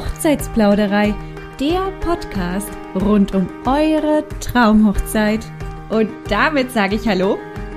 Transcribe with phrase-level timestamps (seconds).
[0.00, 1.14] Hochzeitsplauderei,
[1.60, 5.40] der Podcast rund um eure Traumhochzeit.
[5.90, 7.36] Und damit sage ich Hallo,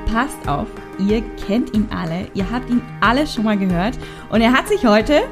[0.09, 0.67] passt auf,
[0.99, 3.99] ihr kennt ihn alle, ihr habt ihn alle schon mal gehört
[4.29, 5.23] und er hat sich heute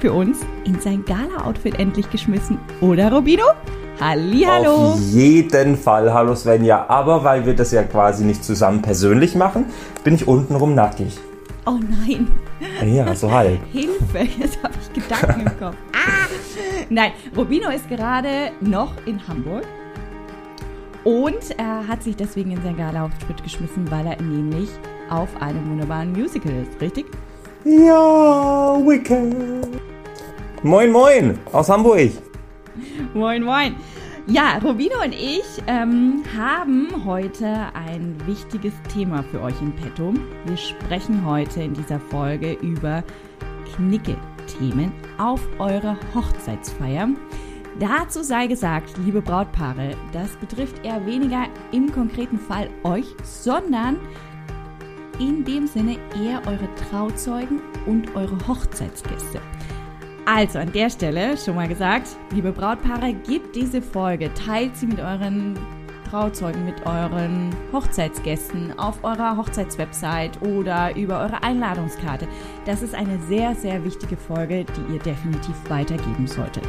[0.00, 3.44] für uns in sein Gala-Outfit endlich geschmissen, oder Robino?
[4.00, 4.94] Hallihallo!
[4.94, 6.86] Auf jeden Fall, hallo Svenja.
[6.88, 9.66] Aber weil wir das ja quasi nicht zusammen persönlich machen,
[10.02, 11.16] bin ich untenrum nackig.
[11.64, 12.26] Oh nein!
[12.84, 13.60] Ja, so halb.
[13.72, 15.76] Hilfe, jetzt habe ich Gedanken im Kopf.
[15.92, 16.23] Ah!
[16.90, 19.64] Nein, Robino ist gerade noch in Hamburg.
[21.04, 24.70] Und er hat sich deswegen in sein Gala-Auftritt geschmissen, weil er nämlich
[25.10, 27.06] auf einem wunderbaren Musical ist, richtig?
[27.64, 29.80] Ja, Wicked.
[30.62, 32.10] Moin, moin, aus Hamburg.
[33.12, 33.76] Moin, moin.
[34.26, 40.14] Ja, Robino und ich ähm, haben heute ein wichtiges Thema für euch im Petto.
[40.46, 43.04] Wir sprechen heute in dieser Folge über
[44.44, 47.08] Knicke-Themen auf eure Hochzeitsfeier.
[47.80, 53.98] Dazu sei gesagt, liebe Brautpaare, das betrifft eher weniger im konkreten Fall euch, sondern
[55.18, 59.40] in dem Sinne eher eure Trauzeugen und eure Hochzeitsgäste.
[60.26, 65.00] Also an der Stelle schon mal gesagt, liebe Brautpaare, gebt diese Folge, teilt sie mit
[65.00, 65.58] euren
[66.14, 72.28] Trauzeugen, mit euren Hochzeitsgästen auf eurer Hochzeitswebsite oder über eure Einladungskarte.
[72.66, 76.62] Das ist eine sehr, sehr wichtige Folge, die ihr definitiv weitergeben solltet.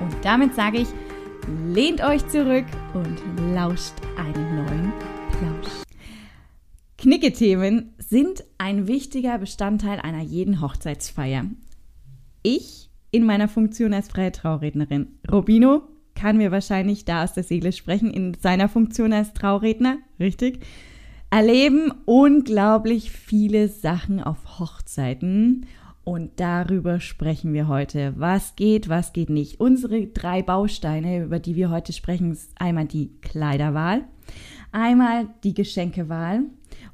[0.00, 0.88] Und damit sage ich,
[1.66, 3.20] lehnt euch zurück und
[3.54, 4.92] lauscht einen neuen
[5.32, 5.82] Plausch.
[6.96, 11.44] Knicke-Themen sind ein wichtiger Bestandteil einer jeden Hochzeitsfeier
[12.42, 15.18] ich in meiner Funktion als freie Traurednerin.
[15.30, 15.82] Robino
[16.22, 20.64] kann mir wahrscheinlich da aus der Seele sprechen, in seiner Funktion als Trauredner, richtig?
[21.30, 25.66] Erleben unglaublich viele Sachen auf Hochzeiten
[26.04, 28.14] und darüber sprechen wir heute.
[28.18, 29.58] Was geht, was geht nicht.
[29.58, 34.04] Unsere drei Bausteine, über die wir heute sprechen, ist einmal die Kleiderwahl,
[34.70, 36.42] einmal die Geschenkewahl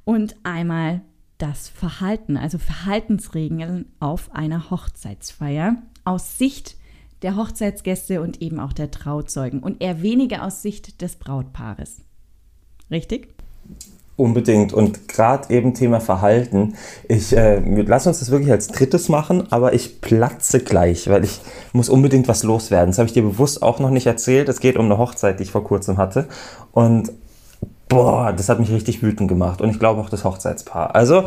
[0.06, 1.02] und einmal
[1.36, 6.77] das Verhalten, also Verhaltensregeln auf einer Hochzeitsfeier aus Sicht
[7.22, 11.98] der Hochzeitsgäste und eben auch der Trauzeugen und eher weniger aus Sicht des Brautpaares.
[12.90, 13.34] Richtig?
[14.16, 14.72] Unbedingt.
[14.72, 16.74] Und gerade eben Thema Verhalten.
[17.08, 21.40] Ich äh, lass uns das wirklich als drittes machen, aber ich platze gleich, weil ich
[21.72, 22.90] muss unbedingt was loswerden.
[22.90, 24.48] Das habe ich dir bewusst auch noch nicht erzählt.
[24.48, 26.26] Es geht um eine Hochzeit, die ich vor kurzem hatte.
[26.72, 27.12] Und
[27.88, 30.94] Boah, das hat mich richtig wütend gemacht und ich glaube auch das Hochzeitspaar.
[30.94, 31.24] Also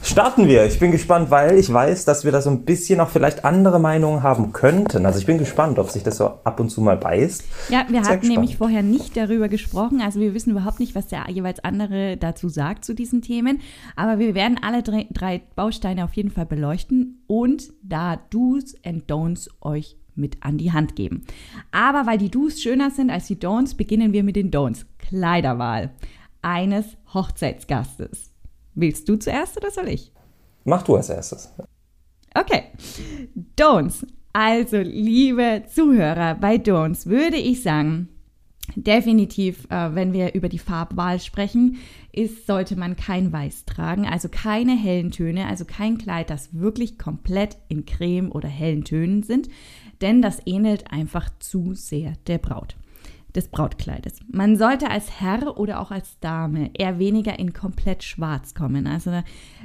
[0.00, 0.64] starten wir.
[0.64, 3.80] Ich bin gespannt, weil ich weiß, dass wir da so ein bisschen auch vielleicht andere
[3.80, 5.06] Meinungen haben könnten.
[5.06, 7.42] Also ich bin gespannt, ob sich das so ab und zu mal beißt.
[7.68, 8.28] Ja, wir Sehr hatten gespannt.
[8.28, 10.00] nämlich vorher nicht darüber gesprochen.
[10.00, 13.60] Also wir wissen überhaupt nicht, was der jeweils andere dazu sagt zu diesen Themen.
[13.96, 19.10] Aber wir werden alle drei, drei Bausteine auf jeden Fall beleuchten und da Do's and
[19.10, 21.24] Don'ts euch mit an die Hand geben.
[21.70, 24.84] Aber weil die Do's schöner sind als die Don'ts, beginnen wir mit den Don'ts.
[24.98, 25.90] Kleiderwahl
[26.42, 28.30] eines Hochzeitsgastes.
[28.74, 30.12] Willst du zuerst oder soll ich?
[30.64, 31.52] Mach du als erstes.
[32.34, 32.64] Okay.
[33.56, 34.06] Don'ts.
[34.32, 38.08] Also, liebe Zuhörer, bei Don'ts würde ich sagen,
[38.74, 41.76] definitiv, äh, wenn wir über die Farbwahl sprechen,
[42.16, 46.98] ist, sollte man kein Weiß tragen, also keine hellen Töne, also kein Kleid, das wirklich
[46.98, 49.48] komplett in Creme oder hellen Tönen sind,
[50.00, 52.76] denn das ähnelt einfach zu sehr der Braut
[53.34, 54.20] des Brautkleides.
[54.30, 58.86] Man sollte als Herr oder auch als Dame eher weniger in komplett schwarz kommen.
[58.86, 59.22] Also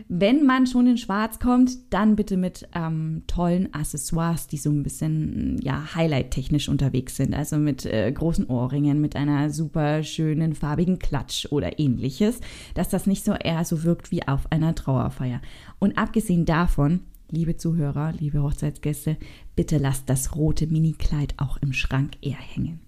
[0.07, 4.81] wenn man schon in schwarz kommt, dann bitte mit ähm, tollen Accessoires, die so ein
[4.81, 7.35] bisschen ja, highlight-technisch unterwegs sind.
[7.35, 12.39] Also mit äh, großen Ohrringen, mit einer super schönen farbigen Klatsch oder ähnliches,
[12.73, 15.41] dass das nicht so eher so wirkt wie auf einer Trauerfeier.
[15.77, 17.01] Und abgesehen davon
[17.31, 19.17] liebe Zuhörer, liebe Hochzeitsgäste,
[19.55, 22.79] bitte lasst das rote Minikleid auch im Schrank eher hängen.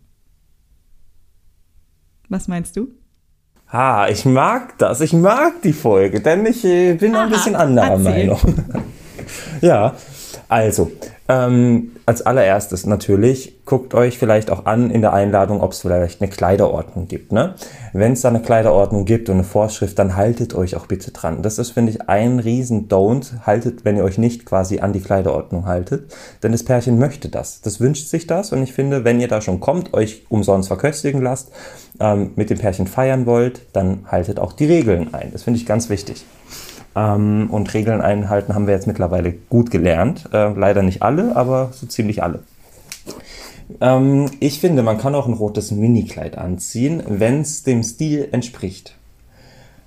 [2.31, 2.87] Was meinst du?
[3.67, 5.01] Ah, ich mag das.
[5.01, 8.27] Ich mag die Folge, denn ich äh, bin Aha, ein bisschen anderer erzähl.
[8.27, 8.39] Meinung.
[9.61, 9.95] ja,
[10.47, 10.91] also,
[11.27, 16.21] ähm, als allererstes natürlich, guckt euch vielleicht auch an in der Einladung, ob es vielleicht
[16.21, 17.31] eine Kleiderordnung gibt.
[17.31, 17.55] Ne?
[17.93, 21.41] Wenn es da eine Kleiderordnung gibt und eine Vorschrift, dann haltet euch auch bitte dran.
[21.41, 23.45] Das ist, finde ich, ein riesen Don't.
[23.45, 26.13] Haltet, wenn ihr euch nicht quasi an die Kleiderordnung haltet.
[26.43, 27.61] Denn das Pärchen möchte das.
[27.61, 28.51] Das wünscht sich das.
[28.51, 31.51] Und ich finde, wenn ihr da schon kommt, euch umsonst verköstigen lasst,
[31.99, 35.31] ähm, mit dem Pärchen feiern wollt, dann haltet auch die Regeln ein.
[35.31, 36.25] Das finde ich ganz wichtig.
[36.95, 40.29] Ähm, und Regeln einhalten haben wir jetzt mittlerweile gut gelernt.
[40.33, 42.39] Äh, leider nicht alle, aber so ziemlich alle.
[43.79, 48.95] Ähm, ich finde, man kann auch ein rotes Minikleid anziehen, wenn es dem Stil entspricht.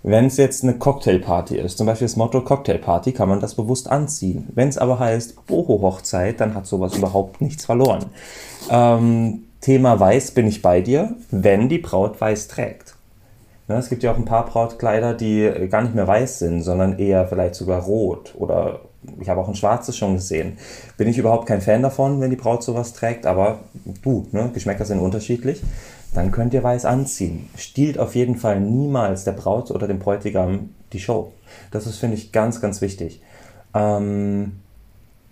[0.02, 3.90] Wenn es jetzt eine Cocktailparty ist, zum Beispiel das Motto Cocktailparty, kann man das bewusst
[3.90, 4.48] anziehen.
[4.54, 8.04] Wenn es aber heißt Boho-Hochzeit, dann hat sowas überhaupt nichts verloren.
[8.70, 12.93] Ähm, Thema Weiß bin ich bei dir, wenn die Braut weiß trägt.
[13.68, 16.98] Ja, es gibt ja auch ein paar Brautkleider, die gar nicht mehr weiß sind, sondern
[16.98, 18.80] eher vielleicht sogar rot oder
[19.20, 20.58] ich habe auch ein schwarzes schon gesehen.
[20.96, 23.60] Bin ich überhaupt kein Fan davon, wenn die Braut sowas trägt, aber
[24.02, 25.62] du, ne, Geschmäcker sind unterschiedlich.
[26.14, 27.48] Dann könnt ihr weiß anziehen.
[27.56, 31.32] Stiehlt auf jeden Fall niemals der Braut oder dem Bräutigam die Show.
[31.70, 33.20] Das ist, finde ich, ganz, ganz wichtig.
[33.74, 34.60] Ähm,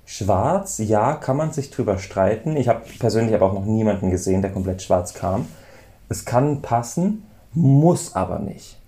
[0.04, 2.56] schwarz, ja, kann man sich drüber streiten.
[2.56, 5.46] Ich habe persönlich aber auch noch niemanden gesehen, der komplett schwarz kam.
[6.08, 7.22] Es kann passen,
[7.54, 8.78] muss aber nicht.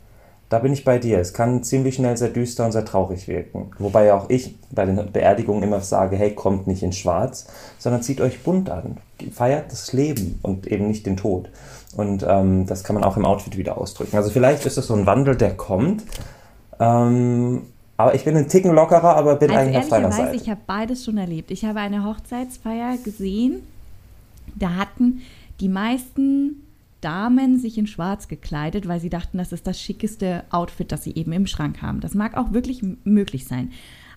[0.48, 1.18] Da bin ich bei dir.
[1.18, 3.72] Es kann ziemlich schnell sehr düster und sehr traurig wirken.
[3.78, 7.46] Wobei auch ich bei den Beerdigungen immer sage, hey, kommt nicht in schwarz,
[7.78, 8.98] sondern zieht euch bunt an.
[9.32, 11.48] Feiert das Leben und eben nicht den Tod.
[11.96, 14.16] Und ähm, das kann man auch im Outfit wieder ausdrücken.
[14.16, 16.04] Also vielleicht ist das so ein Wandel, der kommt.
[16.78, 17.62] Ähm,
[17.96, 20.36] aber ich bin ein Ticken lockerer, aber bin also eigentlich auf deiner Seite.
[20.36, 21.50] Ich habe beides schon erlebt.
[21.50, 23.62] Ich habe eine Hochzeitsfeier gesehen.
[24.56, 25.22] Da hatten
[25.60, 26.63] die meisten
[27.04, 31.14] Damen sich in Schwarz gekleidet, weil sie dachten, das ist das schickeste Outfit, das sie
[31.14, 32.00] eben im Schrank haben.
[32.00, 33.72] Das mag auch wirklich möglich sein.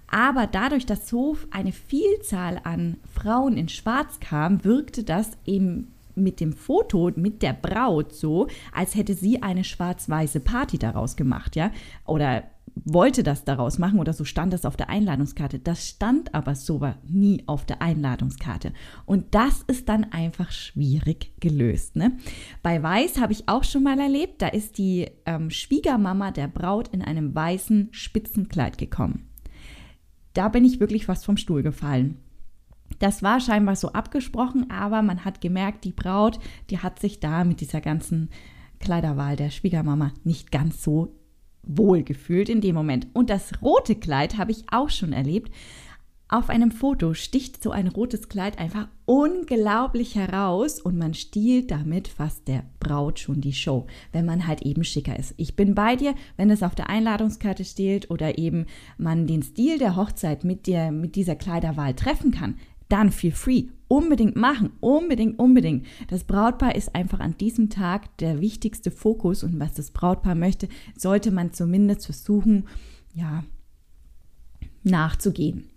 [0.09, 6.39] Aber dadurch, dass so eine Vielzahl an Frauen in Schwarz kam, wirkte das eben mit
[6.39, 11.71] dem Foto mit der Braut so, als hätte sie eine schwarz-weiße Party daraus gemacht, ja?
[12.05, 12.43] Oder
[12.85, 15.59] wollte das daraus machen oder so stand das auf der Einladungskarte.
[15.59, 18.73] Das stand aber so nie auf der Einladungskarte.
[19.05, 21.95] Und das ist dann einfach schwierig gelöst.
[21.95, 22.17] Ne?
[22.61, 26.89] Bei Weiß habe ich auch schon mal erlebt, da ist die ähm, Schwiegermama der Braut
[26.89, 29.27] in einem weißen Spitzenkleid gekommen.
[30.33, 32.17] Da bin ich wirklich fast vom Stuhl gefallen.
[32.99, 36.39] Das war scheinbar so abgesprochen, aber man hat gemerkt, die Braut,
[36.69, 38.29] die hat sich da mit dieser ganzen
[38.79, 41.15] Kleiderwahl der Schwiegermama nicht ganz so
[41.63, 43.07] wohl gefühlt in dem Moment.
[43.13, 45.51] Und das rote Kleid habe ich auch schon erlebt.
[46.29, 52.09] Auf einem Foto sticht so ein rotes Kleid einfach unglaublich heraus und man stiehlt damit
[52.09, 55.33] fast der Braut schon die Show, wenn man halt eben schicker ist.
[55.37, 58.65] Ich bin bei dir, wenn es auf der Einladungskarte steht oder eben
[58.97, 62.55] man den Stil der Hochzeit mit, der, mit dieser Kleiderwahl treffen kann,
[62.89, 63.65] dann feel free.
[63.87, 65.85] Unbedingt machen, unbedingt, unbedingt.
[66.09, 70.67] Das Brautpaar ist einfach an diesem Tag der wichtigste Fokus und was das Brautpaar möchte,
[70.97, 72.67] sollte man zumindest versuchen,
[73.13, 73.43] ja,
[74.83, 75.69] nachzugehen.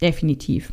[0.00, 0.72] Definitiv.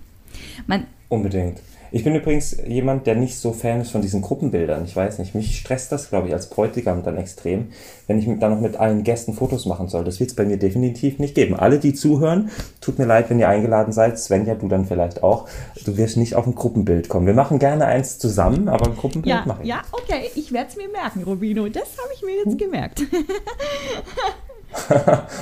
[0.67, 1.61] Man, unbedingt.
[1.93, 4.85] Ich bin übrigens jemand, der nicht so Fan ist von diesen Gruppenbildern.
[4.85, 7.67] Ich weiß nicht, mich stresst das, glaube ich, als Bräutigam dann extrem,
[8.07, 10.05] wenn ich dann noch mit allen Gästen Fotos machen soll.
[10.05, 11.55] Das wird es bei mir definitiv nicht geben.
[11.55, 12.49] Alle, die zuhören,
[12.79, 14.17] tut mir leid, wenn ihr eingeladen seid.
[14.17, 15.49] Svenja, du dann vielleicht auch.
[15.85, 17.27] Du wirst nicht auf ein Gruppenbild kommen.
[17.27, 19.67] Wir machen gerne eins zusammen, aber ein Gruppenbild ja, mache ich.
[19.67, 21.67] Ja, okay, ich werde es mir merken, Robino.
[21.67, 23.01] Das habe ich mir jetzt gemerkt.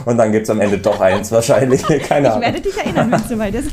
[0.06, 1.84] Und dann gibt es am Ende doch eins wahrscheinlich.
[2.08, 2.42] Keine Ahnung.
[2.42, 3.72] Ich werde dich erinnern, wenn es soweit ist.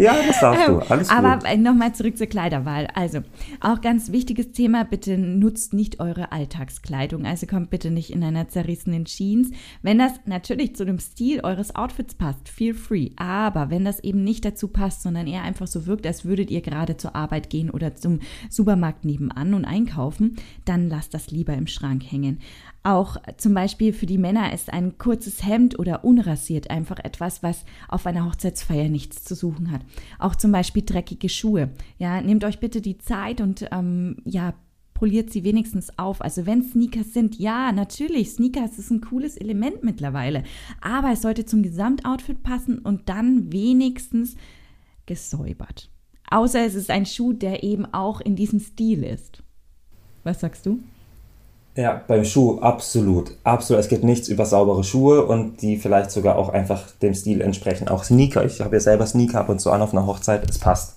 [0.00, 0.72] Ja, das darfst du.
[0.72, 1.58] Ähm, Alles Aber gut.
[1.58, 2.88] nochmal zurück zur Kleiderwahl.
[2.94, 3.20] Also,
[3.60, 7.26] auch ganz wichtiges Thema, bitte nutzt nicht eure Alltagskleidung.
[7.26, 9.50] Also kommt bitte nicht in einer zerrissenen Jeans.
[9.82, 13.10] Wenn das natürlich zu dem Stil eures Outfits passt, feel free.
[13.16, 16.60] Aber wenn das eben nicht dazu passt, sondern eher einfach so wirkt, als würdet ihr
[16.60, 21.66] gerade zur Arbeit gehen oder zum Supermarkt nebenan und einkaufen, dann lasst das lieber im
[21.66, 22.40] Schrank hängen.
[22.82, 27.64] Auch zum Beispiel für die Männer ist ein kurzes Hemd oder unrasiert einfach etwas, was
[27.88, 29.82] auf einer Hochzeitsfeier nichts zu suchen hat.
[30.18, 31.70] Auch zum Beispiel dreckige Schuhe.
[31.98, 34.54] Ja, nehmt euch bitte die Zeit und ähm, ja,
[34.94, 36.22] poliert sie wenigstens auf.
[36.22, 40.44] Also wenn Sneakers sind, ja, natürlich, Sneakers ist ein cooles Element mittlerweile.
[40.80, 44.36] Aber es sollte zum Gesamtoutfit passen und dann wenigstens
[45.04, 45.90] gesäubert.
[46.30, 49.42] Außer es ist ein Schuh, der eben auch in diesem Stil ist.
[50.22, 50.80] Was sagst du?
[51.80, 53.32] Ja, beim Schuh absolut.
[53.42, 53.80] Absolut.
[53.80, 57.88] Es geht nichts über saubere Schuhe und die vielleicht sogar auch einfach dem Stil entsprechen.
[57.88, 58.44] Auch Sneaker.
[58.44, 60.48] Ich habe ja selber Sneaker ab und zu an auf einer Hochzeit.
[60.48, 60.96] Es passt.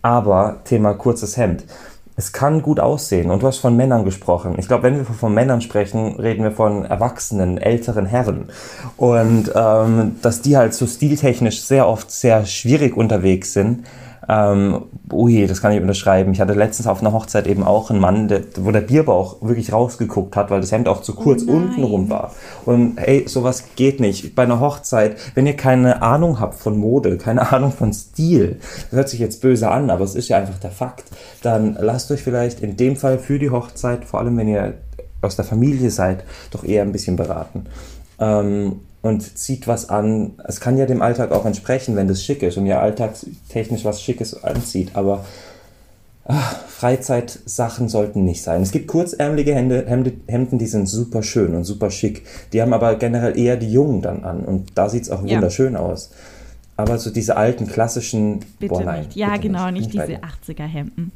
[0.00, 1.64] Aber Thema kurzes Hemd.
[2.16, 3.30] Es kann gut aussehen.
[3.30, 4.54] Und du hast von Männern gesprochen.
[4.56, 8.48] Ich glaube, wenn wir von Männern sprechen, reden wir von erwachsenen, älteren Herren.
[8.96, 13.84] Und ähm, dass die halt so stiltechnisch sehr oft sehr schwierig unterwegs sind
[14.28, 16.32] ähm, ui, das kann ich unterschreiben.
[16.32, 19.72] Ich hatte letztens auf einer Hochzeit eben auch einen Mann, der, wo der Bierbauch wirklich
[19.72, 22.32] rausgeguckt hat, weil das Hemd auch zu kurz oh unten rum war.
[22.64, 24.34] Und hey, sowas geht nicht.
[24.34, 28.58] Bei einer Hochzeit, wenn ihr keine Ahnung habt von Mode, keine Ahnung von Stil,
[28.90, 31.04] das hört sich jetzt böse an, aber es ist ja einfach der Fakt,
[31.42, 34.74] dann lasst euch vielleicht in dem Fall für die Hochzeit, vor allem wenn ihr
[35.22, 37.66] aus der Familie seid, doch eher ein bisschen beraten.
[38.18, 40.34] Ähm, und zieht was an.
[40.46, 44.02] Es kann ja dem Alltag auch entsprechen, wenn das schick ist und ja alltagstechnisch was
[44.02, 45.24] Schickes anzieht, aber
[46.26, 48.62] ach, Freizeitsachen sollten nicht sein.
[48.62, 52.24] Es gibt kurzärmelige Hemde, Hemde, Hemden, die sind super schön und super schick.
[52.52, 55.36] Die haben aber generell eher die Jungen dann an und da sieht es auch ja.
[55.36, 56.10] wunderschön aus.
[56.78, 58.40] Aber so diese alten klassischen.
[58.58, 59.16] Bitte boah, nein, nicht.
[59.16, 61.10] Ja, bitte genau, nicht, nicht diese 80er-Hemden.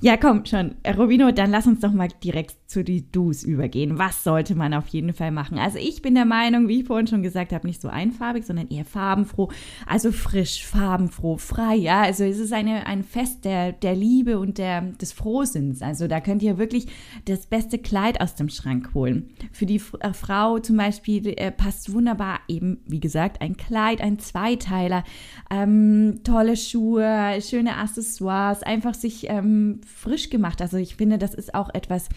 [0.00, 0.74] Ja, komm schon.
[0.96, 3.98] Robino, dann lass uns doch mal direkt zu die Do's übergehen.
[3.98, 5.58] Was sollte man auf jeden Fall machen?
[5.58, 8.68] Also ich bin der Meinung, wie ich vorhin schon gesagt habe, nicht so einfarbig, sondern
[8.68, 9.50] eher farbenfroh.
[9.86, 11.74] Also frisch, farbenfroh, frei.
[11.74, 15.82] Ja, also es ist eine, ein Fest der, der Liebe und der, des Frohsinns.
[15.82, 16.86] Also da könnt ihr wirklich
[17.26, 19.28] das beste Kleid aus dem Schrank holen.
[19.52, 24.18] Für die äh, Frau zum Beispiel äh, passt wunderbar eben, wie gesagt, ein Kleid, ein
[24.18, 25.01] Zweiteiler
[25.50, 30.62] ähm, tolle Schuhe, schöne Accessoires, einfach sich ähm, frisch gemacht.
[30.62, 32.08] Also ich finde, das ist auch etwas,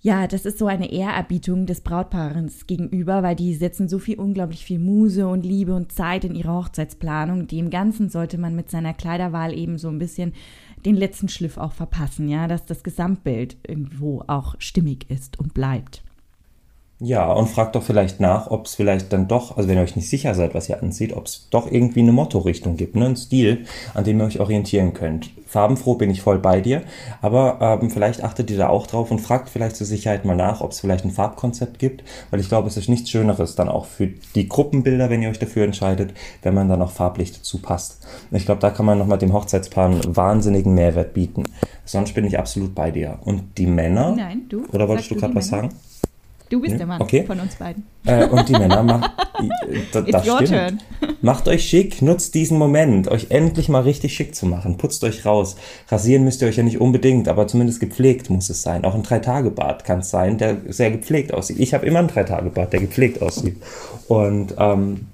[0.00, 4.64] ja, das ist so eine Ehrerbietung des Brautpaarens gegenüber, weil die setzen so viel, unglaublich
[4.64, 7.46] viel Muse und Liebe und Zeit in ihre Hochzeitsplanung.
[7.46, 10.34] Dem Ganzen sollte man mit seiner Kleiderwahl eben so ein bisschen
[10.84, 16.02] den letzten Schliff auch verpassen, ja, dass das Gesamtbild irgendwo auch stimmig ist und bleibt.
[17.04, 19.94] Ja, und fragt doch vielleicht nach, ob es vielleicht dann doch, also wenn ihr euch
[19.94, 23.04] nicht sicher seid, was ihr anzieht, ob es doch irgendwie eine Motto-Richtung gibt, ne?
[23.04, 25.28] einen Stil, an dem ihr euch orientieren könnt.
[25.46, 26.82] Farbenfroh bin ich voll bei dir,
[27.20, 30.62] aber ähm, vielleicht achtet ihr da auch drauf und fragt vielleicht zur Sicherheit mal nach,
[30.62, 33.84] ob es vielleicht ein Farbkonzept gibt, weil ich glaube, es ist nichts Schöneres dann auch
[33.84, 37.98] für die Gruppenbilder, wenn ihr euch dafür entscheidet, wenn man dann auch farblich dazu passt.
[38.30, 41.44] Ich glaube, da kann man nochmal dem Hochzeitspaar einen wahnsinnigen Mehrwert bieten.
[41.84, 43.18] Sonst bin ich absolut bei dir.
[43.24, 44.14] Und die Männer?
[44.16, 44.64] Nein, du.
[44.72, 45.68] Oder wolltest du gerade was sagen?
[46.54, 47.24] Du bist der Mann okay.
[47.26, 47.84] von uns beiden.
[48.06, 49.10] Äh, und die Männer machen.
[49.92, 50.48] das, das stimmt.
[50.48, 50.80] Turn.
[51.20, 54.76] Macht euch schick, nutzt diesen Moment, euch endlich mal richtig schick zu machen.
[54.76, 55.56] Putzt euch raus.
[55.88, 58.84] Rasieren müsst ihr euch ja nicht unbedingt, aber zumindest gepflegt muss es sein.
[58.84, 61.58] Auch ein Drei-Tage-Bart kann es sein, der sehr gepflegt aussieht.
[61.58, 63.56] Ich habe immer einen Drei-Tage-Bart, der gepflegt aussieht.
[64.06, 65.08] Und ähm,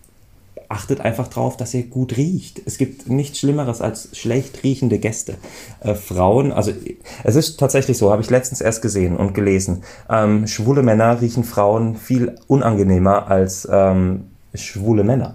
[0.70, 2.62] achtet einfach drauf, dass ihr gut riecht.
[2.64, 5.34] Es gibt nichts Schlimmeres als schlecht riechende Gäste.
[5.80, 6.70] Äh, Frauen, also
[7.24, 9.82] es ist tatsächlich so, habe ich letztens erst gesehen und gelesen.
[10.08, 15.34] Ähm, schwule Männer riechen Frauen viel unangenehmer als ähm, schwule Männer.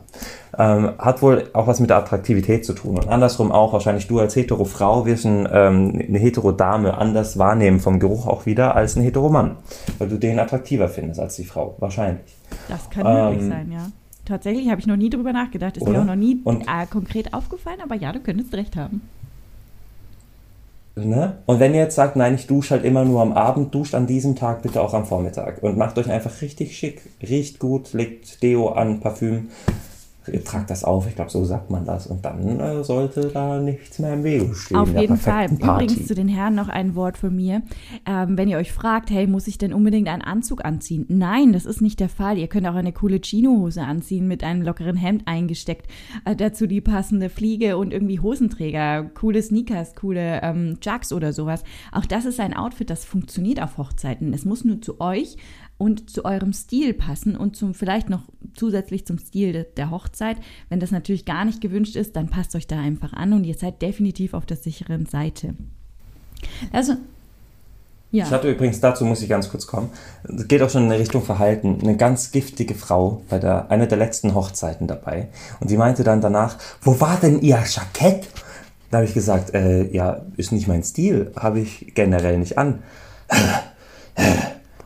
[0.57, 2.97] Ähm, hat wohl auch was mit der Attraktivität zu tun.
[2.97, 7.37] Und andersrum auch, wahrscheinlich du als hetero Frau wirst ein, ähm, eine hetero Dame anders
[7.37, 9.57] wahrnehmen vom Geruch auch wieder als ein hetero Mann.
[9.97, 11.75] Weil du den attraktiver findest als die Frau.
[11.79, 12.37] Wahrscheinlich.
[12.69, 13.91] Das kann möglich ähm, sein, ja.
[14.25, 15.77] Tatsächlich habe ich noch nie drüber nachgedacht.
[15.77, 15.91] Ist Oder?
[15.91, 19.01] mir auch noch nie äh, konkret aufgefallen, aber ja, du könntest recht haben.
[20.95, 21.37] Ne?
[21.45, 24.07] Und wenn ihr jetzt sagt, nein, ich dusche halt immer nur am Abend, duscht an
[24.07, 28.41] diesem Tag bitte auch am Vormittag und macht euch einfach richtig schick, riecht gut, legt
[28.41, 29.49] Deo an, Parfüm,
[30.43, 32.07] tragt das auf, ich glaube, so sagt man das.
[32.07, 34.77] Und dann äh, sollte da nichts mehr im Wege stehen.
[34.77, 35.49] Auf jeden Fall.
[35.49, 35.85] Party.
[35.85, 37.61] Übrigens zu den Herren noch ein Wort von mir.
[38.05, 41.05] Ähm, wenn ihr euch fragt, hey, muss ich denn unbedingt einen Anzug anziehen?
[41.09, 42.37] Nein, das ist nicht der Fall.
[42.37, 45.87] Ihr könnt auch eine coole Chinohose anziehen mit einem lockeren Hemd eingesteckt.
[46.25, 51.63] Äh, dazu die passende Fliege und irgendwie Hosenträger, coole Sneakers, coole ähm, Jugs oder sowas.
[51.91, 54.33] Auch das ist ein Outfit, das funktioniert auf Hochzeiten.
[54.33, 55.37] Es muss nur zu euch
[55.77, 60.37] und zu eurem Stil passen und zum vielleicht noch zusätzlich zum Stil de, der Hochzeit.
[60.69, 63.55] Wenn das natürlich gar nicht gewünscht ist, dann passt euch da einfach an und ihr
[63.55, 65.55] seid definitiv auf der sicheren Seite.
[66.71, 66.95] Also
[68.15, 68.23] ja.
[68.23, 69.89] Ich hatte übrigens, dazu muss ich ganz kurz kommen,
[70.23, 73.97] es geht auch schon in Richtung Verhalten, eine ganz giftige Frau bei der, einer der
[73.97, 75.27] letzten Hochzeiten dabei.
[75.59, 78.29] Und sie meinte dann danach, wo war denn ihr Jackett?
[78.89, 82.83] Da habe ich gesagt, äh, ja, ist nicht mein Stil, habe ich generell nicht an.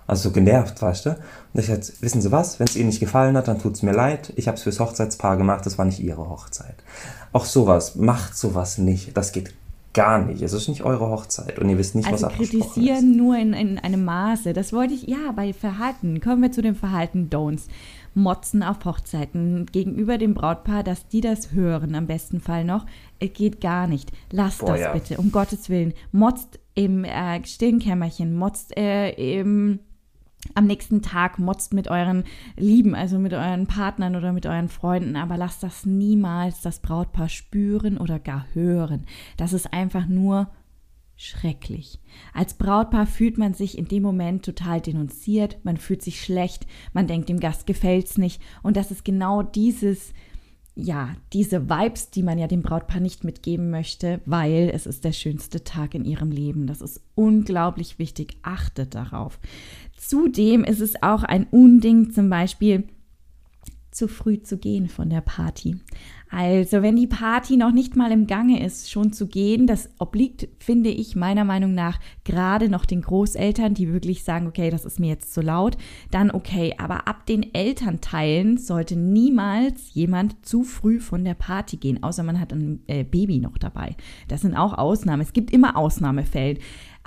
[0.09, 1.09] Also so genervt, weißt du?
[1.11, 3.83] Und ich jetzt, wissen Sie was, wenn es Ihnen nicht gefallen hat, dann tut es
[3.83, 4.33] mir leid.
[4.35, 6.75] Ich habe es fürs Hochzeitspaar gemacht, das war nicht Ihre Hochzeit.
[7.31, 9.15] Auch sowas, macht sowas nicht.
[9.15, 9.53] Das geht
[9.93, 10.41] gar nicht.
[10.41, 13.17] Es ist nicht eure Hochzeit und ihr wisst nicht, also was abgesprochen kritisieren ist.
[13.17, 14.53] nur in, in einem Maße.
[14.53, 16.21] Das wollte ich, ja, bei Verhalten.
[16.21, 17.67] Kommen wir zu den Verhalten-Don'ts.
[18.15, 22.87] Motzen auf Hochzeiten gegenüber dem Brautpaar, dass die das hören, am besten Fall noch,
[23.19, 24.11] geht gar nicht.
[24.31, 24.93] Lasst Boah, das ja.
[24.93, 25.93] bitte, um Gottes Willen.
[26.11, 29.79] Motzt im äh, stillen Kämmerchen, motzt äh, im
[30.55, 32.23] am nächsten Tag motzt mit euren
[32.57, 37.29] Lieben, also mit euren Partnern oder mit euren Freunden, aber lasst das niemals das Brautpaar
[37.29, 39.05] spüren oder gar hören.
[39.37, 40.49] Das ist einfach nur
[41.15, 41.99] schrecklich.
[42.33, 47.07] Als Brautpaar fühlt man sich in dem Moment total denunziert, man fühlt sich schlecht, man
[47.07, 50.13] denkt, dem Gast gefällt's nicht und das ist genau dieses
[50.81, 55.11] ja, diese Vibes, die man ja dem Brautpaar nicht mitgeben möchte, weil es ist der
[55.11, 56.67] schönste Tag in ihrem Leben.
[56.67, 58.37] Das ist unglaublich wichtig.
[58.41, 59.39] Achtet darauf.
[59.97, 62.87] Zudem ist es auch ein Unding, zum Beispiel
[63.91, 65.77] zu früh zu gehen von der Party.
[66.31, 70.47] Also, wenn die Party noch nicht mal im Gange ist, schon zu gehen, das obliegt,
[70.59, 74.99] finde ich, meiner Meinung nach gerade noch den Großeltern, die wirklich sagen, okay, das ist
[74.99, 75.75] mir jetzt zu laut,
[76.11, 76.75] dann okay.
[76.77, 82.39] Aber ab den Elternteilen sollte niemals jemand zu früh von der Party gehen, außer man
[82.39, 83.95] hat ein äh, Baby noch dabei.
[84.27, 85.23] Das sind auch Ausnahmen.
[85.23, 86.59] Es gibt immer Ausnahmefälle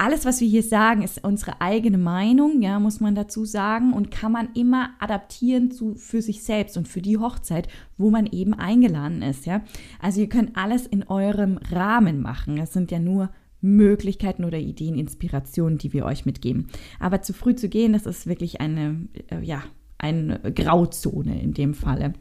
[0.03, 4.11] alles, was wir hier sagen, ist unsere eigene Meinung, ja, muss man dazu sagen, und
[4.11, 7.69] kann man immer adaptieren zu, für sich selbst und für die Hochzeit,
[7.99, 9.63] wo man eben eingeladen ist, ja.
[10.01, 12.59] Also ihr könnt alles in eurem Rahmen machen.
[12.59, 13.31] Es sind ja nur
[13.61, 16.69] Möglichkeiten oder Ideen, Inspirationen, die wir euch mitgeben.
[16.99, 19.63] Aber zu früh zu gehen, das ist wirklich eine, äh, ja,
[19.99, 22.15] eine Grauzone in dem Falle.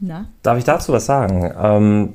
[0.00, 0.30] Na?
[0.42, 1.52] Darf ich dazu was sagen?
[1.58, 2.14] Ähm,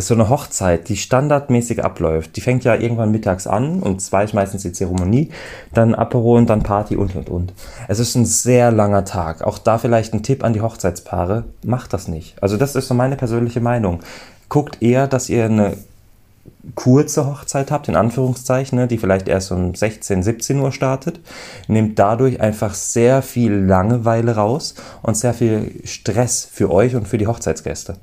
[0.00, 2.34] ist so eine Hochzeit, die standardmäßig abläuft.
[2.36, 5.30] Die fängt ja irgendwann mittags an und zwei ist meistens die Zeremonie,
[5.74, 7.52] dann Apero und dann Party und und und.
[7.86, 9.42] Es ist ein sehr langer Tag.
[9.42, 12.42] Auch da vielleicht ein Tipp an die Hochzeitspaare, macht das nicht.
[12.42, 14.00] Also das ist so meine persönliche Meinung.
[14.48, 15.76] Guckt eher, dass ihr eine
[16.74, 21.20] kurze Hochzeit habt, in Anführungszeichen, ne, die vielleicht erst um 16, 17 Uhr startet,
[21.68, 27.18] nehmt dadurch einfach sehr viel Langeweile raus und sehr viel Stress für euch und für
[27.18, 27.96] die Hochzeitsgäste.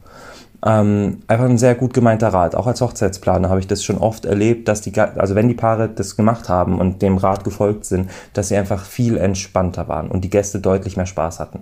[0.66, 2.56] Ähm, einfach ein sehr gut gemeinter Rat.
[2.56, 5.88] Auch als Hochzeitsplaner habe ich das schon oft erlebt, dass die, also wenn die Paare
[5.88, 10.24] das gemacht haben und dem Rat gefolgt sind, dass sie einfach viel entspannter waren und
[10.24, 11.62] die Gäste deutlich mehr Spaß hatten.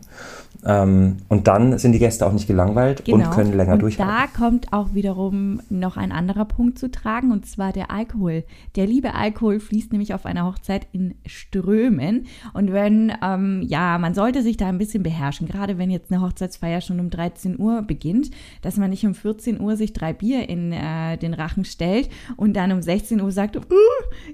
[0.65, 3.17] Ähm, und dann sind die Gäste auch nicht gelangweilt genau.
[3.17, 4.15] und können länger und durchhalten.
[4.15, 8.43] Da kommt auch wiederum noch ein anderer Punkt zu tragen und zwar der Alkohol.
[8.75, 14.15] Der liebe Alkohol fließt nämlich auf einer Hochzeit in Strömen und wenn, ähm, ja, man
[14.15, 17.83] sollte sich da ein bisschen beherrschen, gerade wenn jetzt eine Hochzeitsfeier schon um 13 Uhr
[17.83, 18.31] beginnt,
[18.63, 22.53] dass man nicht um 14 Uhr sich drei Bier in äh, den Rachen stellt und
[22.55, 23.61] dann um 16 Uhr sagt, uh,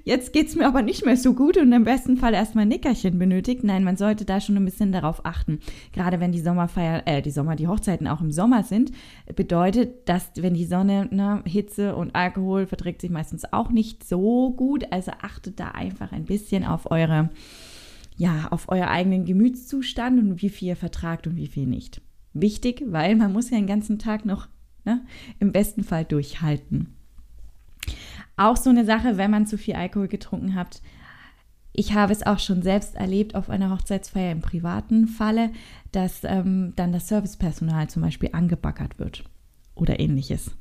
[0.04, 3.20] jetzt es mir aber nicht mehr so gut und im besten Fall erstmal ein Nickerchen
[3.20, 3.64] benötigt.
[3.64, 5.60] Nein, man sollte da schon ein bisschen darauf achten.
[5.94, 8.92] Gerade wenn die Sommerfeier, äh, die Sommer, die Hochzeiten auch im Sommer sind,
[9.36, 14.52] bedeutet, dass wenn die Sonne, ne, Hitze und Alkohol verträgt sich meistens auch nicht so
[14.52, 14.86] gut.
[14.92, 17.30] Also achtet da einfach ein bisschen auf eure,
[18.18, 22.02] ja, auf euer eigenen Gemütszustand und wie viel ihr vertragt und wie viel nicht.
[22.34, 24.48] Wichtig, weil man muss ja den ganzen Tag noch
[24.86, 25.02] ne,
[25.40, 26.96] im besten Fall durchhalten.
[28.38, 30.82] Auch so eine Sache, wenn man zu viel Alkohol getrunken hat,
[31.74, 35.52] ich habe es auch schon selbst erlebt auf einer Hochzeitsfeier im privaten Falle,
[35.92, 39.24] dass ähm, dann das Servicepersonal zum Beispiel angebaggert wird
[39.74, 40.52] oder ähnliches.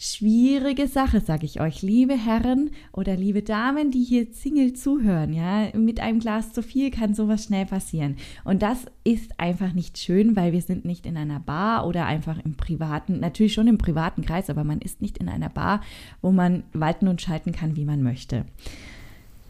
[0.00, 5.76] Schwierige Sache, sage ich euch, liebe Herren oder liebe Damen, die hier Single zuhören, ja,
[5.76, 8.16] mit einem Glas zu viel kann sowas schnell passieren.
[8.44, 12.38] Und das ist einfach nicht schön, weil wir sind nicht in einer Bar oder einfach
[12.44, 15.80] im privaten, natürlich schon im privaten Kreis, aber man ist nicht in einer Bar,
[16.22, 18.44] wo man walten und schalten kann, wie man möchte.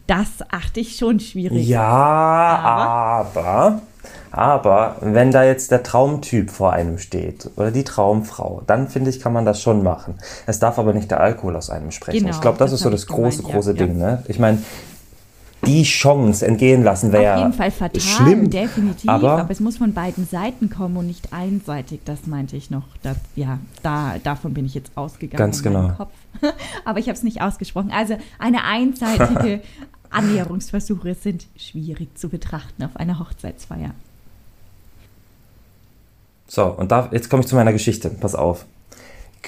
[0.07, 1.67] Das achte ich schon schwierig.
[1.67, 3.81] Ja, aber, aber,
[4.31, 9.19] aber wenn da jetzt der Traumtyp vor einem steht oder die Traumfrau, dann finde ich,
[9.19, 10.15] kann man das schon machen.
[10.45, 12.19] Es darf aber nicht der Alkohol aus einem sprechen.
[12.19, 13.99] Genau, ich glaube, das, das, ist so das große, gemeint, große ja, Ding.
[13.99, 14.11] Ja.
[14.11, 14.23] Ne?
[14.27, 14.59] Ich meine,
[15.65, 19.09] die Chance entgehen lassen wäre Auf jeden Fall fatal, schlimm, definitiv.
[19.09, 22.01] Aber, aber, es muss von beiden Seiten kommen und nicht einseitig.
[22.05, 22.83] Das meinte ich noch.
[23.03, 25.37] Das, ja, da, davon bin ich jetzt ausgegangen.
[25.37, 25.91] Ganz genau.
[26.85, 27.91] aber ich habe es nicht ausgesprochen.
[27.93, 29.61] Also eine einseitige
[30.09, 33.91] Annäherungsversuche sind schwierig zu betrachten auf einer Hochzeitsfeier.
[36.47, 38.09] So, und da, jetzt komme ich zu meiner Geschichte.
[38.09, 38.65] Pass auf.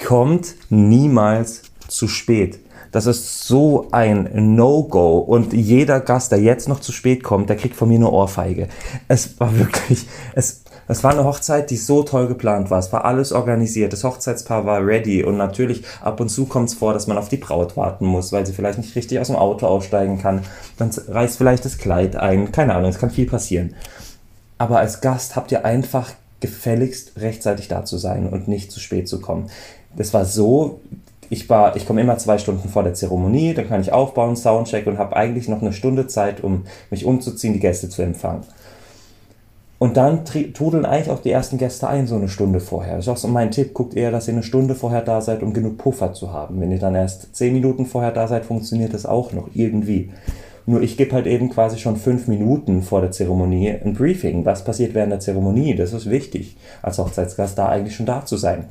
[0.06, 2.60] Kommt niemals zu spät.
[2.92, 5.18] Das ist so ein No-Go.
[5.18, 8.68] Und jeder Gast, der jetzt noch zu spät kommt, der kriegt von mir eine Ohrfeige.
[9.08, 12.78] Es war wirklich, es, es war eine Hochzeit, die so toll geplant war.
[12.78, 13.92] Es war alles organisiert.
[13.92, 15.22] Das Hochzeitspaar war ready.
[15.22, 18.32] Und natürlich, ab und zu kommt es vor, dass man auf die Braut warten muss,
[18.32, 20.42] weil sie vielleicht nicht richtig aus dem Auto aussteigen kann.
[20.78, 22.52] Dann reißt vielleicht das Kleid ein.
[22.52, 23.74] Keine Ahnung, es kann viel passieren.
[24.58, 29.08] Aber als Gast habt ihr einfach gefälligst rechtzeitig da zu sein und nicht zu spät
[29.08, 29.48] zu kommen.
[29.96, 30.80] Das war so,
[31.30, 34.98] ich ich komme immer zwei Stunden vor der Zeremonie, dann kann ich aufbauen, Soundcheck und
[34.98, 38.42] habe eigentlich noch eine Stunde Zeit, um mich umzuziehen, die Gäste zu empfangen.
[39.82, 42.94] Und dann trudeln eigentlich auch die ersten Gäste ein, so eine Stunde vorher.
[42.94, 43.74] Das ist auch so mein Tipp.
[43.74, 46.60] Guckt eher, dass ihr eine Stunde vorher da seid, um genug Puffer zu haben.
[46.60, 50.10] Wenn ihr dann erst zehn Minuten vorher da seid, funktioniert das auch noch irgendwie.
[50.66, 54.44] Nur ich gebe halt eben quasi schon fünf Minuten vor der Zeremonie ein Briefing.
[54.44, 55.74] Was passiert während der Zeremonie?
[55.74, 58.66] Das ist wichtig, als Hochzeitsgast da eigentlich schon da zu sein.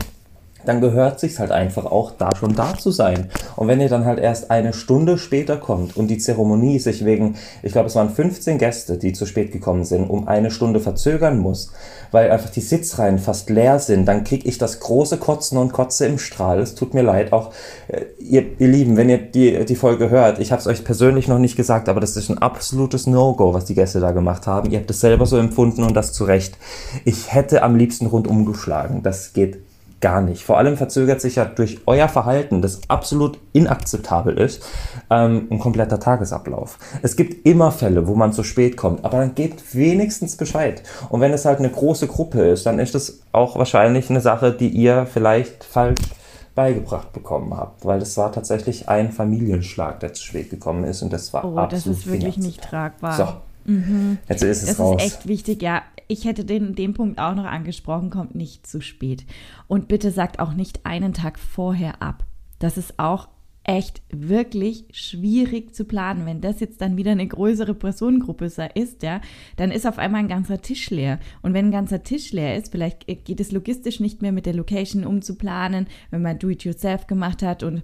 [0.66, 3.30] Dann gehört sich's halt einfach auch, da schon da zu sein.
[3.56, 7.36] Und wenn ihr dann halt erst eine Stunde später kommt und die Zeremonie sich wegen,
[7.64, 11.40] ich glaube, es waren 15 Gäste, die zu spät gekommen sind, um eine Stunde verzögern
[11.40, 11.72] muss,
[12.12, 16.06] weil einfach die Sitzreihen fast leer sind, dann krieg ich das große Kotzen und Kotze
[16.06, 16.60] im Strahl.
[16.60, 17.52] Es tut mir leid, auch
[17.88, 21.28] äh, ihr, ihr Lieben, wenn ihr die, die Folge hört, ich habe es euch persönlich
[21.28, 24.72] noch nicht gesagt, aber das ist ein absolutes No-Go, was die Gäste da gemacht haben.
[24.72, 26.58] Ihr habt es selber so empfunden und das zu Recht.
[27.06, 29.02] Ich hätte am liebsten rundum geschlagen.
[29.04, 29.60] Das geht
[30.02, 30.44] gar nicht.
[30.44, 34.64] Vor allem verzögert sich ja durch euer Verhalten, das absolut inakzeptabel ist,
[35.10, 36.80] ähm, ein kompletter Tagesablauf.
[37.04, 40.84] Es gibt immer Fälle, wo man zu spät kommt, aber dann gebt wenigstens Bescheid.
[41.10, 44.52] Und wenn es halt eine große Gruppe ist, dann ist es auch wahrscheinlich eine Sache,
[44.52, 46.02] die ihr vielleicht falsch
[46.56, 51.14] beigebracht bekommen habt, weil es war tatsächlich ein Familienschlag, der zu spät gekommen ist und
[51.14, 53.16] das war oh, absolut das ist wirklich nicht tragbar.
[53.16, 54.18] So, mhm.
[54.28, 54.96] jetzt ist es das raus.
[54.98, 58.68] Das ist echt wichtig, ja ich hätte den, den Punkt auch noch angesprochen, kommt nicht
[58.68, 59.26] zu spät.
[59.68, 62.26] Und bitte sagt auch nicht einen Tag vorher ab.
[62.60, 63.30] Das ist auch
[63.64, 66.26] echt wirklich schwierig zu planen.
[66.26, 69.22] Wenn das jetzt dann wieder eine größere Personengruppe ist, ja,
[69.56, 71.20] dann ist auf einmal ein ganzer Tisch leer.
[71.42, 74.56] Und wenn ein ganzer Tisch leer ist, vielleicht geht es logistisch nicht mehr mit der
[74.56, 77.84] Location umzuplanen, wenn man Do-it-yourself gemacht hat und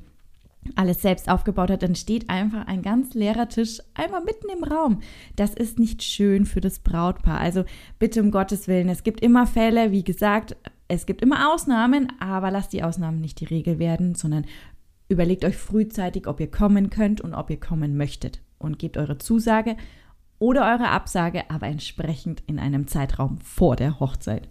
[0.75, 4.99] alles selbst aufgebaut hat, dann steht einfach ein ganz leerer Tisch einfach mitten im Raum.
[5.35, 7.39] Das ist nicht schön für das Brautpaar.
[7.39, 7.63] Also
[7.99, 10.55] bitte um Gottes Willen, es gibt immer Fälle, wie gesagt,
[10.87, 14.45] es gibt immer Ausnahmen, aber lasst die Ausnahmen nicht die Regel werden, sondern
[15.09, 19.17] überlegt euch frühzeitig, ob ihr kommen könnt und ob ihr kommen möchtet und gebt eure
[19.17, 19.77] Zusage
[20.39, 24.47] oder eure Absage, aber entsprechend in einem Zeitraum vor der Hochzeit.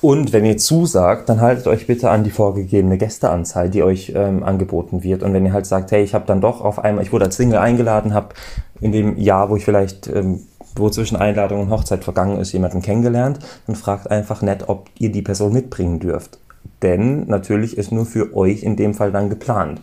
[0.00, 4.42] Und wenn ihr zusagt, dann haltet euch bitte an die vorgegebene Gästeanzahl, die euch ähm,
[4.42, 5.22] angeboten wird.
[5.22, 7.36] Und wenn ihr halt sagt, hey, ich habe dann doch auf einmal, ich wurde als
[7.36, 8.34] Single eingeladen, habe
[8.80, 10.40] in dem Jahr, wo ich vielleicht, ähm,
[10.76, 15.10] wo zwischen Einladung und Hochzeit vergangen ist, jemanden kennengelernt, dann fragt einfach nett, ob ihr
[15.10, 16.38] die Person mitbringen dürft.
[16.82, 19.80] Denn natürlich ist nur für euch in dem Fall dann geplant.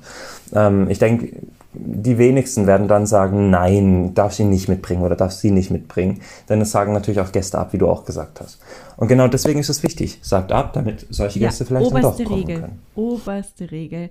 [0.54, 5.32] Ähm, ich denke, die wenigsten werden dann sagen, nein, darf sie nicht mitbringen oder darf
[5.32, 6.22] sie nicht mitbringen.
[6.50, 8.60] Denn es sagen natürlich auch Gäste ab, wie du auch gesagt hast.
[8.98, 10.20] Und genau deswegen ist es wichtig.
[10.22, 12.80] Sagt ab, damit solche ja, Gäste vielleicht dann doch kommen Regel, können.
[12.96, 14.10] Oberste Regel.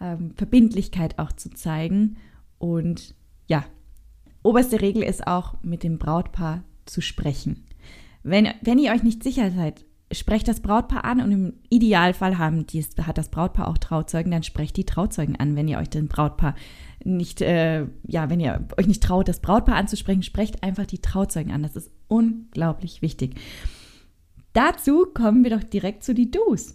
[0.00, 2.18] Ähm, Verbindlichkeit auch zu zeigen.
[2.58, 3.14] Und
[3.46, 3.64] ja,
[4.42, 7.66] oberste Regel ist auch, mit dem Brautpaar zu sprechen.
[8.22, 12.66] Wenn, wenn ihr euch nicht sicher seid, sprecht das Brautpaar an und im Idealfall haben
[12.66, 16.08] die, hat das Brautpaar auch Trauzeugen, dann sprecht die Trauzeugen an, wenn ihr euch den
[16.08, 16.54] Brautpaar
[17.04, 21.52] nicht, äh, ja, wenn ihr euch nicht traut, das Brautpaar anzusprechen, sprecht einfach die Trauzeugen
[21.52, 21.62] an.
[21.62, 23.36] Das ist unglaublich wichtig.
[24.52, 26.74] Dazu kommen wir doch direkt zu die Do's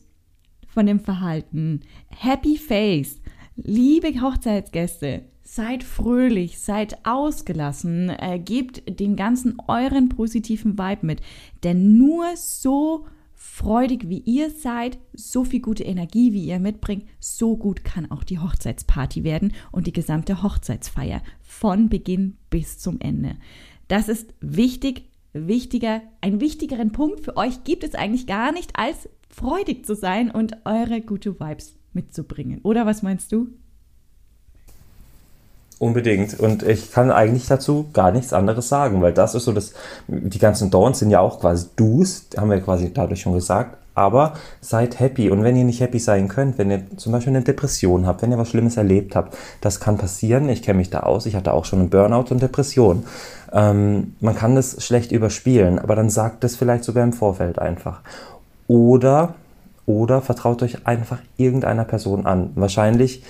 [0.67, 1.81] von dem Verhalten.
[2.09, 3.19] Happy Face.
[3.55, 11.21] Liebe Hochzeitsgäste, seid fröhlich, seid ausgelassen, äh, gebt den ganzen euren positiven Vibe mit.
[11.63, 13.05] Denn nur so
[13.45, 18.23] freudig wie ihr seid, so viel gute Energie wie ihr mitbringt, so gut kann auch
[18.23, 23.35] die Hochzeitsparty werden und die gesamte Hochzeitsfeier von Beginn bis zum Ende.
[23.89, 29.09] Das ist wichtig, wichtiger, einen wichtigeren Punkt für euch gibt es eigentlich gar nicht, als
[29.29, 32.61] freudig zu sein und eure gute Vibes mitzubringen.
[32.63, 33.49] Oder was meinst du?
[35.79, 36.39] Unbedingt.
[36.39, 39.73] Und ich kann eigentlich dazu gar nichts anderes sagen, weil das ist so das,
[40.07, 43.77] die ganzen Dawns sind ja auch quasi Do's, haben wir quasi dadurch schon gesagt.
[43.95, 45.29] Aber seid happy.
[45.29, 48.31] Und wenn ihr nicht happy sein könnt, wenn ihr zum Beispiel eine Depression habt, wenn
[48.31, 50.49] ihr was Schlimmes erlebt habt, das kann passieren.
[50.49, 51.27] Ich kenne mich da aus.
[51.27, 53.05] Ich hatte auch schon einen Burnout und Depression.
[53.51, 58.01] Ähm, man kann das schlecht überspielen, aber dann sagt das vielleicht sogar im Vorfeld einfach.
[58.67, 59.35] Oder,
[59.85, 62.49] oder vertraut euch einfach irgendeiner Person an.
[62.55, 63.23] Wahrscheinlich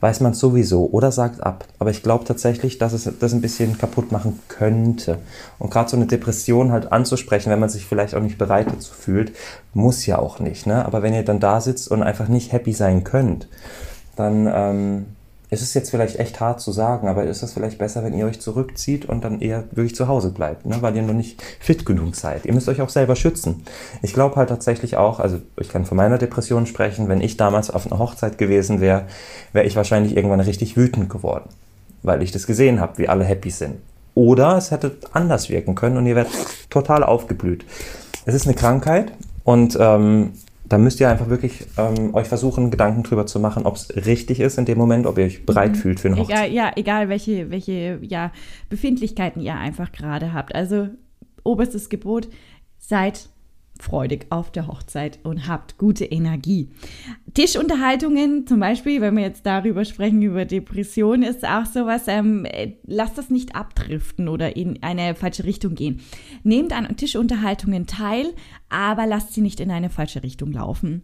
[0.00, 1.64] weiß man sowieso oder sagt ab.
[1.78, 5.18] Aber ich glaube tatsächlich, dass es das ein bisschen kaputt machen könnte.
[5.58, 8.94] Und gerade so eine Depression halt anzusprechen, wenn man sich vielleicht auch nicht bereit dazu
[8.94, 9.32] fühlt,
[9.74, 10.66] muss ja auch nicht.
[10.66, 10.84] Ne?
[10.84, 13.48] Aber wenn ihr dann da sitzt und einfach nicht happy sein könnt,
[14.16, 15.06] dann ähm,
[15.50, 18.26] es ist jetzt vielleicht echt hart zu sagen, aber ist es vielleicht besser, wenn ihr
[18.26, 20.76] euch zurückzieht und dann eher wirklich zu Hause bleibt, ne?
[20.80, 22.46] weil ihr noch nicht fit genug seid.
[22.46, 23.64] Ihr müsst euch auch selber schützen.
[24.00, 27.68] Ich glaube halt tatsächlich auch, also ich kann von meiner Depression sprechen, wenn ich damals
[27.68, 29.06] auf einer Hochzeit gewesen wäre,
[29.52, 31.48] wäre ich wahrscheinlich irgendwann richtig wütend geworden,
[32.02, 33.76] weil ich das gesehen habe, wie alle happy sind.
[34.14, 36.32] Oder es hätte anders wirken können und ihr werdet
[36.68, 37.64] total aufgeblüht.
[38.24, 39.12] Es ist eine Krankheit
[39.44, 40.32] und ähm,
[40.70, 44.38] da müsst ihr einfach wirklich ähm, euch versuchen, Gedanken drüber zu machen, ob es richtig
[44.38, 45.74] ist in dem Moment, ob ihr euch bereit mhm.
[45.74, 46.48] fühlt für eine Hochzeit.
[46.48, 48.30] Egal, ja, egal welche, welche ja,
[48.68, 50.54] Befindlichkeiten ihr einfach gerade habt.
[50.54, 50.88] Also
[51.42, 52.28] oberstes Gebot,
[52.78, 53.28] seid
[53.82, 56.70] freudig auf der Hochzeit und habt gute Energie.
[57.34, 62.46] Tischunterhaltungen zum Beispiel, wenn wir jetzt darüber sprechen, über Depression, ist auch sowas, ähm,
[62.84, 66.00] lasst das nicht abdriften oder in eine falsche Richtung gehen.
[66.42, 68.26] Nehmt an Tischunterhaltungen teil,
[68.68, 71.02] aber lasst sie nicht in eine falsche Richtung laufen.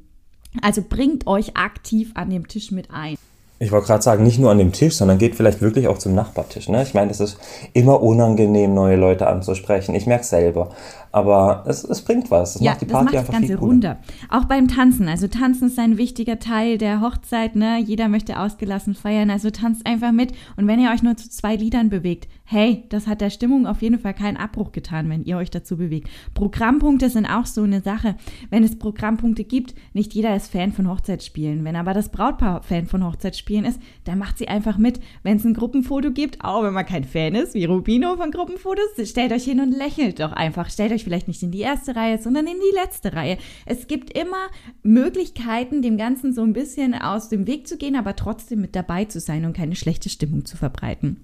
[0.62, 3.16] Also bringt euch aktiv an dem Tisch mit ein.
[3.58, 6.14] Ich wollte gerade sagen, nicht nur an dem Tisch, sondern geht vielleicht wirklich auch zum
[6.14, 6.68] Nachbartisch.
[6.68, 6.82] Ne?
[6.82, 7.38] Ich meine, es ist
[7.72, 9.94] immer unangenehm, neue Leute anzusprechen.
[9.94, 10.70] Ich merke selber.
[11.16, 12.56] Aber es, es bringt was.
[12.56, 13.96] Es ja, macht die Party das macht einfach das Ganze runder.
[14.28, 15.08] Auch beim Tanzen.
[15.08, 17.56] Also Tanzen ist ein wichtiger Teil der Hochzeit.
[17.56, 17.78] Ne?
[17.78, 19.30] Jeder möchte ausgelassen feiern.
[19.30, 20.32] Also tanzt einfach mit.
[20.56, 23.80] Und wenn ihr euch nur zu zwei Liedern bewegt, hey, das hat der Stimmung auf
[23.80, 26.08] jeden Fall keinen Abbruch getan, wenn ihr euch dazu bewegt.
[26.34, 28.16] Programmpunkte sind auch so eine Sache.
[28.50, 31.64] Wenn es Programmpunkte gibt, nicht jeder ist Fan von Hochzeitsspielen.
[31.64, 35.00] Wenn aber das Brautpaar Fan von Hochzeitsspielen ist, dann macht sie einfach mit.
[35.22, 38.84] Wenn es ein Gruppenfoto gibt, auch wenn man kein Fan ist, wie Rubino von Gruppenfotos,
[39.02, 40.70] stellt euch hin und lächelt doch einfach.
[40.70, 43.38] Stellt euch vielleicht nicht in die erste Reihe, sondern in die letzte Reihe.
[43.64, 44.48] Es gibt immer
[44.82, 49.04] Möglichkeiten, dem Ganzen so ein bisschen aus dem Weg zu gehen, aber trotzdem mit dabei
[49.04, 51.18] zu sein und keine schlechte Stimmung zu verbreiten.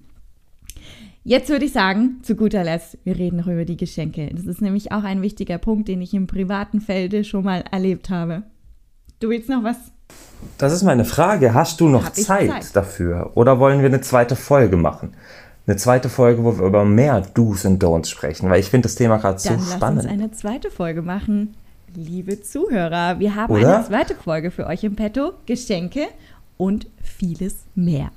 [1.25, 4.29] Jetzt würde ich sagen, zu guter Letzt, wir reden noch über die Geschenke.
[4.33, 8.09] Das ist nämlich auch ein wichtiger Punkt, den ich im privaten Felde schon mal erlebt
[8.09, 8.43] habe.
[9.19, 9.77] Du willst noch was?
[10.57, 11.53] Das ist meine Frage.
[11.53, 13.31] Hast du noch Zeit, Zeit dafür?
[13.35, 15.13] Oder wollen wir eine zweite Folge machen?
[15.65, 18.95] Eine zweite Folge, wo wir über mehr Do's und Don'ts sprechen, weil ich finde das
[18.95, 20.03] Thema gerade so spannend.
[20.03, 21.55] Lass uns eine zweite Folge machen.
[21.95, 23.77] Liebe Zuhörer, wir haben Oder?
[23.77, 26.07] eine zweite Folge für euch im Petto, Geschenke
[26.57, 28.09] und vieles mehr.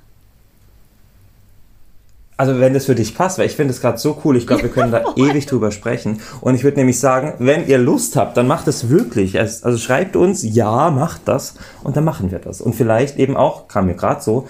[2.37, 4.63] Also wenn das für dich passt, weil ich finde es gerade so cool, ich glaube,
[4.63, 6.21] wir können da ewig drüber sprechen.
[6.39, 9.39] Und ich würde nämlich sagen, wenn ihr Lust habt, dann macht es wirklich.
[9.39, 12.61] Also schreibt uns, ja, macht das und dann machen wir das.
[12.61, 14.47] Und vielleicht eben auch, kam mir gerade so,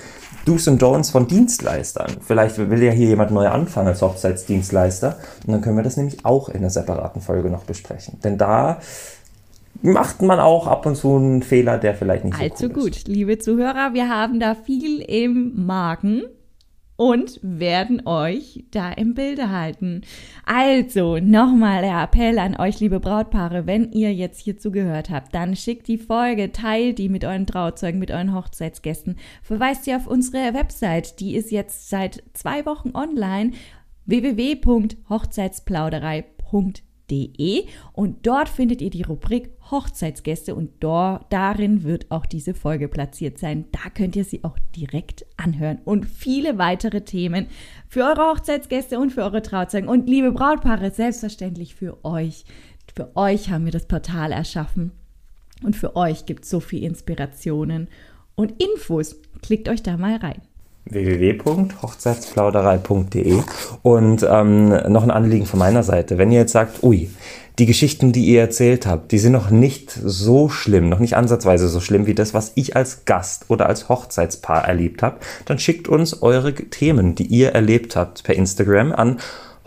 [0.47, 2.17] Do's und Don'ts von Dienstleistern.
[2.25, 6.25] Vielleicht will ja hier jemand neu anfangen als Hochzeitsdienstleister und dann können wir das nämlich
[6.25, 8.19] auch in einer separaten Folge noch besprechen.
[8.23, 8.79] Denn da
[9.81, 12.95] macht man auch ab und zu einen Fehler, der vielleicht nicht so Allzu cool gut,
[12.95, 13.07] ist.
[13.09, 16.23] liebe Zuhörer, wir haben da viel im Magen
[16.97, 20.01] und werden euch da im Bilde halten.
[20.45, 25.55] Also, nochmal der Appell an euch, liebe Brautpaare, wenn ihr jetzt hier zugehört habt, dann
[25.55, 30.53] schickt die Folge, teilt die mit euren Trauzeugen, mit euren Hochzeitsgästen, verweist sie auf unsere
[30.53, 33.51] Website, die ist jetzt seit zwei Wochen online,
[34.05, 36.86] www.hochzeitsplauderei.de
[37.93, 43.37] und dort findet ihr die Rubrik Hochzeitsgäste und dort, darin wird auch diese Folge platziert
[43.37, 43.65] sein.
[43.71, 47.47] Da könnt ihr sie auch direkt anhören und viele weitere Themen
[47.87, 52.43] für eure Hochzeitsgäste und für eure Trauzeugen und liebe Brautpaare, selbstverständlich für euch.
[52.93, 54.91] Für euch haben wir das Portal erschaffen
[55.63, 57.87] und für euch gibt es so viel Inspirationen
[58.35, 59.15] und Infos.
[59.41, 60.41] Klickt euch da mal rein
[60.89, 63.41] www.hochzeitsplauderei.de
[63.81, 66.17] und ähm, noch ein Anliegen von meiner Seite.
[66.17, 67.09] Wenn ihr jetzt sagt, ui,
[67.59, 71.67] die Geschichten, die ihr erzählt habt, die sind noch nicht so schlimm, noch nicht ansatzweise
[71.67, 75.87] so schlimm wie das, was ich als Gast oder als Hochzeitspaar erlebt habe, dann schickt
[75.87, 79.17] uns eure Themen, die ihr erlebt habt, per Instagram an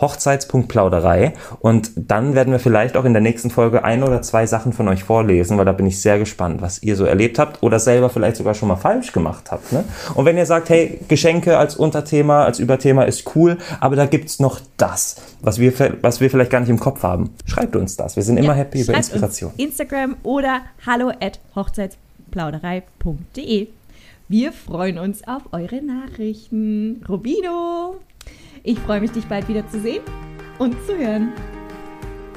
[0.01, 1.35] Hochzeitspunktplauderei.
[1.61, 4.89] Und dann werden wir vielleicht auch in der nächsten Folge ein oder zwei Sachen von
[4.89, 8.11] euch vorlesen, weil da bin ich sehr gespannt, was ihr so erlebt habt oder selber
[8.11, 9.73] vielleicht sogar schon mal falsch gemacht habt.
[9.73, 9.85] Ne?
[10.15, 14.29] Und wenn ihr sagt, hey, Geschenke als Unterthema, als Überthema ist cool, aber da gibt
[14.29, 17.97] es noch das, was wir, was wir vielleicht gar nicht im Kopf haben, schreibt uns
[17.97, 18.17] das.
[18.17, 19.53] Wir sind immer ja, happy über Inspiration.
[19.57, 23.69] Instagram oder hallo at hochzeitsplauderei.de.
[24.29, 27.03] Wir freuen uns auf eure Nachrichten.
[27.09, 27.97] Rubino!
[28.62, 30.03] Ich freue mich, dich bald wieder zu sehen
[30.59, 31.33] und zu hören.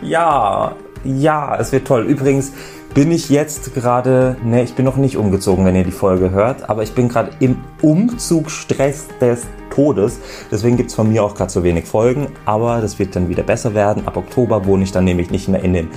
[0.01, 2.03] Ja, ja, es wird toll.
[2.03, 2.53] Übrigens
[2.93, 6.69] bin ich jetzt gerade, ne, ich bin noch nicht umgezogen, wenn ihr die Folge hört,
[6.69, 10.19] aber ich bin gerade im Umzugsstress des Todes.
[10.49, 13.43] Deswegen gibt es von mir auch gerade so wenig Folgen, aber das wird dann wieder
[13.43, 14.07] besser werden.
[14.07, 15.89] Ab Oktober wohne ich dann nämlich nicht mehr in den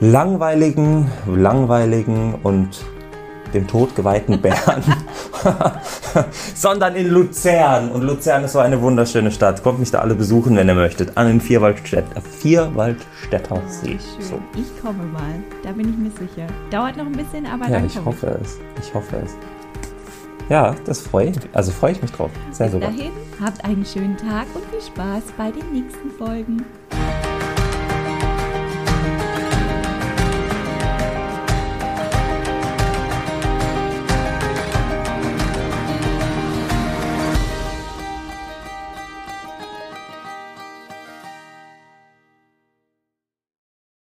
[0.00, 2.84] langweiligen, langweiligen und
[3.54, 4.82] dem Tod geweihten Bern,
[6.54, 7.90] sondern in Luzern.
[7.90, 9.62] Und Luzern ist so eine wunderschöne Stadt.
[9.62, 11.16] Kommt mich da alle besuchen, wenn ihr möchtet.
[11.16, 12.04] An den Vierwaldstädt,
[12.40, 13.98] Vierwaldstätter See.
[14.18, 14.40] So.
[14.56, 16.46] Ich komme mal, da bin ich mir sicher.
[16.70, 18.46] Dauert noch ein bisschen, aber ja, ich hoffe ich.
[18.46, 18.58] es.
[18.86, 19.36] Ich hoffe es.
[20.48, 21.36] Ja, das freue ich.
[21.52, 22.30] Also freue ich mich drauf.
[22.50, 22.90] Sehr Bis sogar.
[22.90, 23.12] dahin,
[23.42, 26.64] habt einen schönen Tag und viel Spaß bei den nächsten Folgen.